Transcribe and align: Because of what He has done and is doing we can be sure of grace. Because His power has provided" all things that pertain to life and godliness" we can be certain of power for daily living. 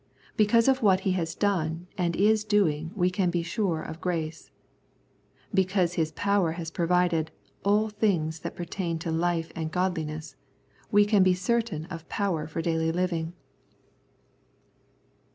Because 0.35 0.67
of 0.67 0.81
what 0.81 1.01
He 1.01 1.11
has 1.11 1.35
done 1.35 1.85
and 1.95 2.15
is 2.15 2.43
doing 2.43 2.89
we 2.95 3.11
can 3.11 3.29
be 3.29 3.43
sure 3.43 3.83
of 3.83 4.01
grace. 4.01 4.49
Because 5.53 5.93
His 5.93 6.11
power 6.11 6.53
has 6.53 6.71
provided" 6.71 7.29
all 7.63 7.89
things 7.89 8.39
that 8.39 8.55
pertain 8.55 8.97
to 8.97 9.11
life 9.11 9.51
and 9.55 9.69
godliness" 9.69 10.35
we 10.91 11.05
can 11.05 11.21
be 11.21 11.35
certain 11.35 11.85
of 11.91 12.09
power 12.09 12.47
for 12.47 12.63
daily 12.63 12.91
living. 12.91 13.33